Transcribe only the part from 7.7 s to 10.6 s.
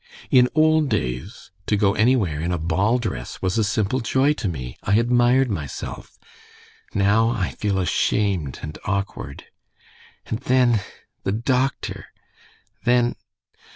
ashamed and awkward. And